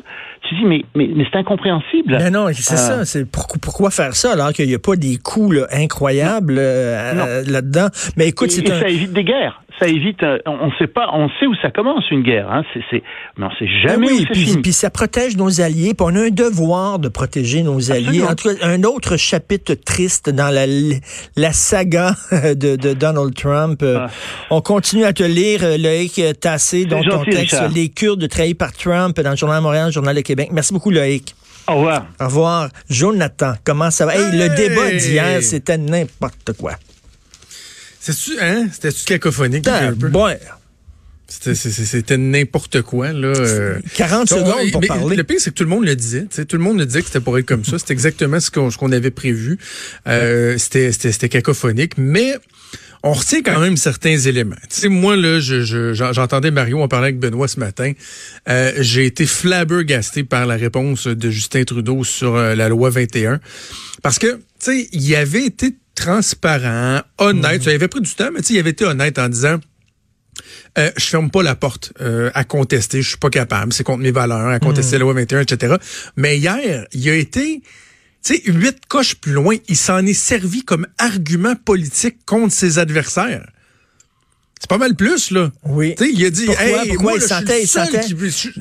Tu 0.48 0.56
dis, 0.56 0.66
mais, 0.66 0.86
mais, 0.96 1.10
mais 1.14 1.28
c'est 1.30 1.38
incompréhensible. 1.38 2.18
Mais 2.18 2.32
non, 2.32 2.48
c'est 2.54 2.76
ça. 2.76 3.06
C'est 3.06 3.30
pourquoi 3.30 3.92
faire 3.92 4.16
ça 4.16 4.34
alors 4.34 4.54
qu'il 4.54 4.68
n'y 4.68 4.76
a 4.76 4.80
pas 4.80 4.96
des 4.96 5.18
coûts 5.18 5.54
incroyables 5.72 6.56
là-dedans? 6.56 7.88
Mais 8.18 8.30
écoute, 8.30 8.52
c'est 8.52 8.70
un... 8.72 8.80
ça 8.80 8.88
évite 8.88 9.14
des 9.14 9.24
guerres 9.24 9.62
ça 9.80 9.88
évite. 9.88 10.22
Euh, 10.24 10.38
on 10.46 10.72
sait 10.78 10.88
pas, 10.88 11.10
on 11.14 11.30
sait 11.40 11.46
où 11.46 11.56
ça 11.62 11.72
commence 11.72 12.10
une 12.12 12.24
guerre. 12.24 12.52
Hein. 12.52 12.64
C'est, 12.74 13.04
mais 13.38 13.46
on 13.46 13.52
sait 13.52 13.68
jamais 13.82 14.08
ben 14.08 14.14
oui, 14.14 14.26
où 14.30 14.34
puis, 14.34 14.58
puis 14.62 14.74
ça 14.74 14.90
protège 14.90 15.38
nos 15.38 15.62
alliés. 15.62 15.94
Puis 15.94 16.06
on 16.08 16.16
a 16.16 16.26
un 16.26 16.30
devoir 16.30 17.00
de 17.00 17.10
protéger 17.10 17.64
nos 17.64 17.92
alliés. 17.92 18.24
En 18.24 18.36
tout 18.36 18.50
cas, 18.50 18.56
un 18.64 18.84
autre 18.84 19.18
chapitre 19.18 19.74
triste 19.74 20.30
dans 20.30 20.54
la, 20.54 20.66
la 21.36 21.54
saga 21.54 22.16
de, 22.32 22.76
de 22.76 22.94
Donald 22.94 23.34
Trump. 23.36 23.84
Ah. 23.84 24.08
On 24.50 24.62
continue 24.62 25.06
à 25.06 25.14
te 25.14 25.24
lire, 25.24 25.62
euh, 25.64 25.78
Loïc 25.78 26.22
Tassé, 26.40 26.86
dans 26.86 27.04
ton 27.04 27.24
texte, 27.24 27.62
Les 27.74 27.90
Kurdes 27.90 28.28
trahis 28.28 28.54
par 28.54 28.72
Trump 28.74 29.20
dans 29.20 29.32
le 29.32 29.38
Journal 29.38 29.60
de 29.60 29.64
Montréal, 29.64 29.86
le 29.88 29.92
Journal 29.92 30.16
de 30.16 30.22
Québec. 30.22 30.50
Merci 30.52 30.74
beaucoup, 30.74 30.92
Loïc. 30.92 31.36
Au 31.68 31.76
revoir. 31.76 32.06
Au 32.20 32.26
revoir. 32.26 32.70
Jonathan, 32.90 33.54
comment 33.64 33.92
ça 33.92 34.06
va? 34.06 34.16
Hey, 34.16 34.32
le 34.34 34.56
débat 34.56 34.92
d'hier, 34.92 35.42
c'était 35.44 35.78
n'importe 35.78 36.54
quoi. 36.58 36.74
C'était-tu, 38.00 38.40
hein? 38.40 38.68
C'était-tu 38.72 39.06
cacophonique? 39.06 39.68
un 39.68 39.94
peu? 39.94 40.12
C'était 41.30 42.18
n'importe 42.18 42.82
quoi. 42.82 43.14
Là. 43.14 43.34
40 43.96 44.32
euh. 44.32 44.36
secondes 44.36 44.72
pour 44.72 44.82
parler. 44.82 45.16
Le 45.16 45.24
pire, 45.24 45.38
c'est 45.40 45.52
que 45.52 45.56
tout 45.56 45.64
le 45.64 45.70
monde 45.70 45.86
le 45.86 45.96
disait. 45.96 46.26
Tout 46.26 46.58
le 46.58 46.64
monde 46.64 46.80
le 46.80 46.86
disait 46.86 47.02
que 47.02 47.08
c'était 47.08 47.20
pour 47.20 47.38
être 47.38 47.46
comme 47.46 47.66
ça. 47.66 47.78
C'était 47.78 47.94
exactement 47.94 48.40
ce 48.40 48.50
qu'on 48.50 48.92
avait 48.92 49.12
prévu. 49.12 49.58
Euh, 50.08 50.58
c'était 50.58 51.30
cacophonique. 51.30 51.98
Mais 51.98 52.36
on 53.04 53.14
retient 53.14 53.42
quand 53.42 53.60
même 53.60 53.78
certains 53.78 54.18
éléments. 54.18 54.56
Tu 54.70 54.82
sais, 54.82 54.90
moi, 54.90 55.16
là, 55.16 55.40
j'entendais 55.40 56.52
Mario, 56.52 56.82
on 56.82 56.88
parlait 56.88 57.08
avec 57.08 57.20
Benoît 57.20 57.48
ce 57.48 57.60
matin. 57.60 57.94
Euh, 58.50 58.74
j'ai 58.80 59.06
été 59.06 59.26
flabbergasté 59.26 60.24
par 60.24 60.46
la 60.46 60.56
réponse 60.56 61.08
de 61.08 61.30
Justin 61.30 61.64
Trudeau 61.64 62.04
sur 62.04 62.36
euh, 62.36 62.56
la 62.56 62.70
loi 62.70 62.90
21. 62.90 63.40
Parce 64.02 64.20
que, 64.20 64.28
tu 64.36 64.42
sais, 64.60 64.90
il 64.92 65.16
avait 65.16 65.46
été 65.46 65.76
transparent, 66.00 67.02
honnête. 67.18 67.64
Ça 67.64 67.72
avait 67.72 67.88
pris 67.88 68.02
du 68.02 68.14
temps, 68.14 68.30
mais 68.34 68.40
il 68.42 68.58
avait 68.58 68.70
été 68.72 68.86
honnête 68.86 69.20
en 69.20 69.30
disant 69.30 69.60
euh, 70.78 70.92
je 70.96 71.06
ferme 71.06 71.30
pas 71.30 71.44
la 71.44 71.56
porte 71.56 71.92
euh, 72.00 72.32
à 72.34 72.44
contester, 72.44 73.02
je 73.02 73.10
suis 73.10 73.18
pas 73.18 73.30
capable, 73.30 73.74
c'est 73.74 73.84
contre 73.84 74.04
mes 74.04 74.12
valeurs, 74.12 74.48
à 74.48 74.60
contester 74.60 74.96
mm. 74.96 75.00
la 75.00 75.04
loi 75.06 75.14
21, 75.14 75.42
etc. 75.42 75.76
Mais 76.16 76.38
hier, 76.38 76.86
il 76.94 77.10
a 77.10 77.16
été, 77.16 77.62
tu 78.24 78.36
sais, 78.36 78.42
huit 78.46 78.78
coches 78.88 79.16
plus 79.16 79.34
loin, 79.34 79.56
il 79.68 79.76
s'en 79.76 80.06
est 80.06 80.14
servi 80.14 80.64
comme 80.64 80.88
argument 80.98 81.56
politique 81.56 82.18
contre 82.26 82.54
ses 82.54 82.80
adversaires. 82.80 83.46
C'est 84.60 84.70
pas 84.70 84.78
mal 84.78 84.94
plus, 84.94 85.32
là. 85.32 85.52
Oui. 85.66 85.96
sais, 85.98 86.10
il 86.14 86.26
a 86.26 86.30
dit, 86.30 86.46
pourquoi, 86.46 86.66
hey, 86.66 86.90
pourquoi 86.90 87.14
il 87.16 87.22
sentait, 87.22 87.62
il 87.64 87.68
sentait, 87.68 88.02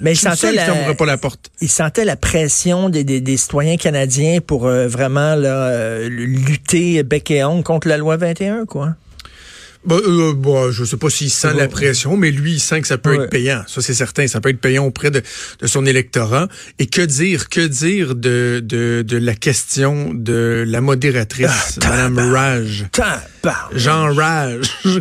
mais 0.01 0.13
il 0.13 0.17
sentait 0.17 0.53
la, 0.53 0.95
pas 0.95 1.07
la 1.07 1.19
porte. 1.19 1.51
Il 1.61 1.69
sentait 1.69 2.05
la 2.05 2.15
pression 2.15 2.89
des, 2.89 3.03
des, 3.03 3.21
des 3.21 3.37
citoyens 3.37 3.77
canadiens 3.77 4.39
pour 4.41 4.67
euh, 4.67 4.87
vraiment 4.87 5.35
là, 5.35 5.71
euh, 5.71 6.09
lutter 6.09 7.03
bec 7.03 7.31
et 7.33 7.43
ongle 7.43 7.65
contre 7.65 7.89
la 7.89 7.97
loi 7.97 8.17
21, 8.17 8.65
quoi. 8.65 8.95
Bah, 9.85 9.97
euh, 9.97 10.35
bah, 10.35 10.71
je 10.71 10.85
sais 10.85 10.97
pas 10.97 11.09
s'il 11.09 11.31
sent 11.31 11.55
la 11.55 11.69
pression, 11.69 12.17
mais 12.17 12.31
lui, 12.31 12.55
il 12.55 12.61
sent 12.61 12.81
que 12.81 12.89
ça 12.89 12.99
peut 12.99 13.15
être 13.15 13.31
payant. 13.31 13.63
Ça, 13.67 13.81
c'est 13.81 13.95
certain. 13.95 14.27
Ça 14.27 14.41
peut 14.41 14.51
être 14.51 14.61
payant 14.61 14.85
auprès 14.85 15.11
de, 15.11 15.23
de, 15.61 15.67
son 15.67 15.87
électorat. 15.87 16.49
Et 16.79 16.87
que 16.87 17.01
dire, 17.03 17.49
que 17.49 17.67
dire 17.67 18.15
de, 18.15 18.61
de, 18.63 19.03
de 19.07 19.17
la 19.17 19.35
question 19.35 20.13
de 20.15 20.65
la 20.67 20.81
modératrice, 20.81 21.79
ah, 21.83 21.89
Madame 21.89 22.33
Raj. 22.33 22.87
Jean 23.73 24.15
Raj. 24.15 24.67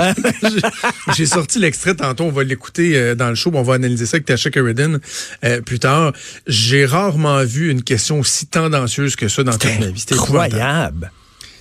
J'ai 1.15 1.25
sorti 1.25 1.60
l'extrait 1.60 1.96
tantôt. 1.96 2.25
On 2.25 2.31
va 2.31 2.43
l'écouter 2.43 2.98
euh, 2.98 3.15
dans 3.15 3.29
le 3.29 3.36
show. 3.36 3.51
On 3.53 3.63
va 3.63 3.75
analyser 3.75 4.05
ça 4.05 4.17
avec 4.17 4.25
Tasha 4.25 4.51
Sheridan 4.51 5.00
euh, 5.43 5.62
plus 5.62 5.79
tard. 5.79 6.13
J'ai 6.46 6.86
rarement 6.86 7.43
vu 7.43 7.72
une 7.72 7.84
question 7.84 8.19
aussi 8.19 8.46
tendancieuse 8.46 9.15
que 9.15 9.27
ça 9.27 9.43
dans 9.43 9.57
toute 9.57 9.79
ma 9.79 9.88
vie. 9.88 10.00
C'était 10.00 10.15
incroyable. 10.15 11.12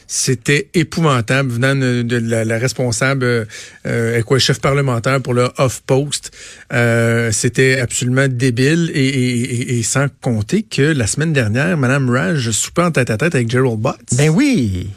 C'était 0.07 0.69
épouvantable 0.75 1.51
venant 1.51 1.75
de, 1.75 2.17
la, 2.17 2.59
responsable, 2.59 3.25
euh, 3.25 3.45
euh, 3.87 4.23
quoi, 4.23 4.39
chef 4.39 4.61
parlementaire 4.61 5.21
pour 5.21 5.35
le 5.35 5.49
off-post. 5.59 6.31
Euh, 6.73 7.33
c'était 7.33 7.81
absolument 7.81 8.29
débile 8.29 8.91
et, 8.95 9.83
sans 9.83 10.07
compter 10.21 10.63
que 10.63 10.83
la 10.83 11.07
semaine 11.07 11.33
dernière, 11.33 11.77
Mme 11.77 12.11
Raj 12.11 12.51
soupait 12.51 12.83
en 12.83 12.91
tête 12.91 13.11
à 13.11 13.17
tête 13.17 13.35
avec 13.35 13.51
Gerald 13.51 13.81
Butts. 13.81 14.15
Ben 14.17 14.31
oui. 14.31 14.89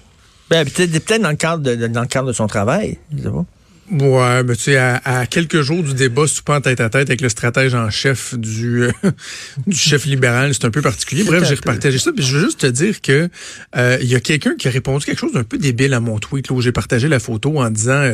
Ben, 0.50 0.66
peut-être 0.66 1.22
dans 1.22 1.30
le 1.30 1.36
cadre 1.36 1.64
de, 1.64 1.88
dans 1.88 2.02
le 2.02 2.08
cadre 2.08 2.28
de 2.28 2.34
son 2.34 2.48
travail. 2.48 2.98
Ouais, 3.92 4.44
mais 4.44 4.56
tu 4.56 4.64
sais, 4.64 4.78
à, 4.78 5.26
quelques 5.28 5.62
jours 5.62 5.82
du 5.82 5.94
débat 5.94 6.28
soupant 6.28 6.56
en 6.56 6.62
tête 6.62 6.80
à 6.80 6.90
tête 6.90 7.10
avec 7.10 7.22
le 7.22 7.30
stratège 7.30 7.74
en 7.74 7.90
chef 7.90 8.36
du, 8.36 8.84
euh, 8.84 8.92
du 9.68 9.76
chef 9.76 10.06
libéral, 10.06 10.54
c'est 10.54 10.66
un 10.66 10.70
peu 10.72 10.82
particulier. 10.82 11.24
Bref, 11.24 11.44
j'ai 11.48 11.56
repartagé 11.56 11.98
ça. 11.98 12.12
Puis 12.12 12.24
je 12.24 12.38
veux 12.38 12.46
juste 12.46 12.60
te 12.60 12.68
dire 12.68 13.02
que 13.02 13.30
euh, 13.76 13.98
il 14.02 14.08
y 14.08 14.16
a 14.16 14.20
quelqu'un 14.20 14.56
qui 14.56 14.68
a 14.68 14.72
répondu 14.72 15.06
quelque 15.06 15.20
chose 15.20 15.34
d'un 15.34 15.44
peu 15.44 15.58
débile 15.58 15.94
à 15.94 16.00
mon 16.00 16.20
tweet, 16.20 16.50
là, 16.50 16.56
où 16.56 16.62
j'ai 16.62 16.72
partagé 16.72 17.08
la 17.08 17.20
photo 17.20 17.60
en 17.60 17.70
disant 17.72 18.14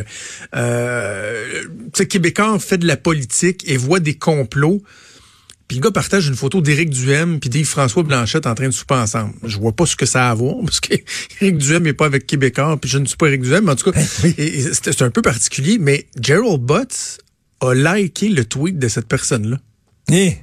euh, 0.55 1.43
tu 1.63 1.89
sais, 1.93 2.07
Québécois 2.07 2.57
fait 2.59 2.77
de 2.77 2.87
la 2.87 2.97
politique 2.97 3.63
et 3.67 3.75
voit 3.75 3.99
des 3.99 4.15
complots 4.15 4.81
puis 5.67 5.77
le 5.77 5.83
gars 5.83 5.91
partage 5.91 6.27
une 6.27 6.35
photo 6.35 6.61
d'Éric 6.61 6.89
Duhem 6.89 7.39
puis 7.39 7.49
d'Yves-François 7.49 8.03
Blanchette 8.03 8.45
en 8.45 8.53
train 8.53 8.67
de 8.67 8.73
souper 8.73 8.95
ensemble. 8.95 9.33
Je 9.43 9.57
vois 9.57 9.71
pas 9.71 9.85
ce 9.85 9.95
que 9.95 10.05
ça 10.05 10.27
a 10.27 10.31
à 10.31 10.33
voir, 10.35 10.57
parce 10.63 10.79
qu'Éric 10.79 11.57
Duhem 11.57 11.83
n'est 11.83 11.93
pas 11.93 12.05
avec 12.05 12.27
Québécois, 12.27 12.77
puis 12.79 12.89
je 12.89 12.97
ne 12.97 13.05
suis 13.05 13.17
pas 13.17 13.27
Éric 13.27 13.41
Duhem. 13.41 13.65
Mais 13.65 13.71
en 13.71 13.75
tout 13.75 13.91
cas, 13.91 13.99
c'est 13.99 15.01
un 15.01 15.09
peu 15.09 15.21
particulier, 15.21 15.77
mais 15.79 16.07
Gerald 16.21 16.61
Butts 16.61 17.19
a 17.61 17.73
liké 17.73 18.29
le 18.29 18.45
tweet 18.45 18.77
de 18.77 18.87
cette 18.87 19.07
personne-là. 19.07 19.57
Eh 20.11 20.37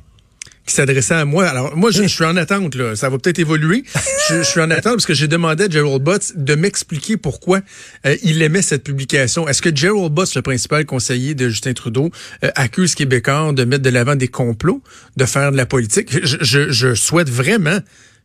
qui 0.66 0.74
s'adressait 0.74 1.14
à 1.14 1.24
moi. 1.24 1.46
Alors, 1.46 1.76
moi, 1.76 1.90
je, 1.90 2.04
suis 2.04 2.24
en 2.24 2.36
attente, 2.36 2.74
là. 2.74 2.94
Ça 2.94 3.08
va 3.08 3.18
peut-être 3.18 3.38
évoluer. 3.38 3.84
Je, 4.28 4.42
suis 4.42 4.60
en 4.60 4.70
attente 4.70 4.94
parce 4.94 5.06
que 5.06 5.14
j'ai 5.14 5.28
demandé 5.28 5.64
à 5.64 5.68
Gerald 5.68 6.02
Butts 6.02 6.32
de 6.36 6.54
m'expliquer 6.54 7.16
pourquoi 7.16 7.60
euh, 8.06 8.16
il 8.22 8.42
aimait 8.42 8.62
cette 8.62 8.84
publication. 8.84 9.48
Est-ce 9.48 9.60
que 9.60 9.74
Gerald 9.74 10.12
Butts, 10.12 10.34
le 10.34 10.42
principal 10.42 10.84
conseiller 10.84 11.34
de 11.34 11.48
Justin 11.48 11.72
Trudeau, 11.72 12.10
euh, 12.44 12.50
accuse 12.54 12.94
Québécois 12.94 13.52
de 13.52 13.64
mettre 13.64 13.82
de 13.82 13.90
l'avant 13.90 14.14
des 14.14 14.28
complots, 14.28 14.82
de 15.16 15.24
faire 15.24 15.52
de 15.52 15.56
la 15.56 15.66
politique? 15.66 16.08
je, 16.24 16.70
je 16.70 16.94
souhaite 16.94 17.28
vraiment 17.28 17.80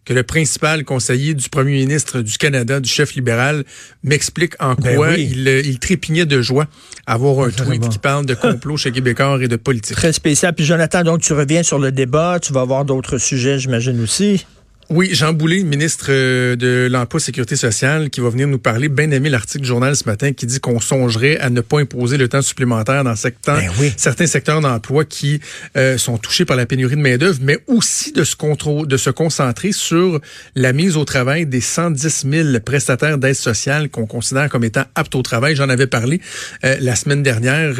que 0.07 0.13
le 0.13 0.23
principal 0.23 0.85
conseiller 0.85 1.33
du 1.33 1.49
premier 1.49 1.73
ministre 1.73 2.21
du 2.21 2.37
Canada, 2.37 2.79
du 2.79 2.89
chef 2.89 3.13
libéral, 3.13 3.65
m'explique 4.03 4.53
en 4.61 4.73
ben 4.73 4.95
quoi 4.95 5.17
il, 5.17 5.45
euh, 5.49 5.61
il, 5.65 5.79
trépignait 5.79 6.25
de 6.25 6.41
joie 6.41 6.67
à 7.05 7.17
voir 7.17 7.45
un 7.45 7.49
tweet 7.51 7.89
qui 7.89 7.99
parle 7.99 8.25
de 8.25 8.33
complot 8.33 8.77
chez 8.77 8.93
Québécois 8.93 9.37
et 9.41 9.49
de 9.49 9.57
politique. 9.57 9.97
Très 9.97 10.13
spécial. 10.13 10.53
Puis 10.55 10.63
Jonathan, 10.63 11.03
donc 11.03 11.19
tu 11.19 11.33
reviens 11.33 11.61
sur 11.61 11.77
le 11.77 11.91
débat, 11.91 12.39
tu 12.41 12.53
vas 12.53 12.61
avoir 12.61 12.85
d'autres 12.85 13.17
sujets, 13.17 13.59
j'imagine 13.59 13.99
aussi. 13.99 14.45
Oui, 14.89 15.09
Jean 15.11 15.33
Boulet, 15.33 15.63
ministre 15.63 16.05
euh, 16.09 16.55
de 16.55 16.87
l'Emploi 16.89 17.19
et 17.19 17.23
Sécurité 17.23 17.57
sociale, 17.57 18.09
qui 18.09 18.21
va 18.21 18.29
venir 18.29 18.47
nous 18.47 18.57
parler, 18.57 18.87
bien 18.87 19.11
aimé 19.11 19.29
l'article 19.29 19.63
du 19.63 19.67
journal 19.67 19.97
ce 19.97 20.05
matin, 20.05 20.31
qui 20.31 20.45
dit 20.45 20.61
qu'on 20.61 20.79
songerait 20.79 21.37
à 21.39 21.49
ne 21.49 21.59
pas 21.59 21.79
imposer 21.79 22.15
le 22.15 22.29
temps 22.29 22.41
supplémentaire 22.41 23.03
dans 23.03 23.13
ben 23.45 23.69
certains 23.97 24.27
secteurs 24.27 24.61
d'emploi 24.61 25.03
qui 25.03 25.41
euh, 25.75 25.97
sont 25.97 26.17
touchés 26.17 26.45
par 26.45 26.55
la 26.55 26.65
pénurie 26.65 26.95
de 26.95 27.01
main-d'œuvre, 27.01 27.39
mais 27.41 27.59
aussi 27.67 28.13
de 28.13 28.23
se, 28.23 28.37
contrôle, 28.37 28.87
de 28.87 28.95
se 28.95 29.09
concentrer 29.09 29.73
sur 29.73 30.21
la 30.55 30.71
mise 30.71 30.95
au 30.95 31.03
travail 31.03 31.45
des 31.45 31.59
110 31.59 32.25
000 32.29 32.59
prestataires 32.65 33.17
d'aide 33.17 33.35
sociale 33.35 33.89
qu'on 33.89 34.05
considère 34.05 34.47
comme 34.47 34.63
étant 34.63 34.85
aptes 34.95 35.15
au 35.15 35.21
travail. 35.21 35.57
J'en 35.57 35.67
avais 35.67 35.87
parlé 35.87 36.21
euh, 36.63 36.77
la 36.79 36.95
semaine 36.95 37.23
dernière. 37.23 37.75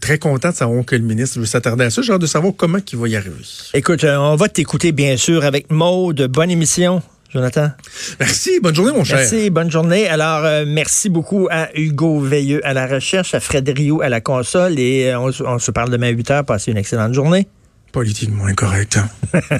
très 0.00 0.18
content 0.18 0.50
de 0.50 0.56
savoir 0.56 0.84
que 0.84 0.96
le 0.96 1.02
ministre 1.02 1.38
veut 1.38 1.46
s'attarder 1.46 1.84
à 1.84 1.90
ça. 1.90 2.02
J'ai 2.02 2.12
hâte 2.12 2.20
de 2.20 2.26
savoir 2.26 2.52
comment 2.56 2.78
il 2.92 2.98
va 2.98 3.06
y 3.06 3.14
arriver. 3.14 3.36
Écoute, 3.74 4.02
on 4.02 4.34
va 4.34 4.48
t'écouter, 4.48 4.90
bien 4.90 5.16
sûr, 5.16 5.44
avec 5.44 5.70
Maude. 5.70 6.26
Bonne 6.26 6.47
émission. 6.50 7.02
Jonathan. 7.30 7.70
Merci. 8.20 8.58
Bonne 8.60 8.74
journée, 8.74 8.92
mon 8.92 9.04
cher. 9.04 9.18
Merci. 9.18 9.50
Bonne 9.50 9.70
journée. 9.70 10.08
Alors, 10.08 10.44
euh, 10.44 10.64
merci 10.66 11.10
beaucoup 11.10 11.46
à 11.50 11.68
Hugo 11.74 12.20
Veilleux 12.20 12.66
à 12.66 12.72
la 12.72 12.86
recherche, 12.86 13.34
à 13.34 13.40
Fred 13.40 13.68
Rio 13.68 14.00
à 14.00 14.08
la 14.08 14.20
console 14.20 14.78
et 14.78 15.10
euh, 15.10 15.20
on, 15.20 15.30
on, 15.46 15.58
se 15.58 15.70
parle 15.70 15.90
demain 15.90 16.08
à 16.08 16.10
8 16.10 16.30
heures. 16.30 16.44
Passez 16.44 16.70
une 16.70 16.78
excellente 16.78 17.12
journée. 17.12 17.46
Politiquement 17.92 18.46
incorrect. 18.46 18.98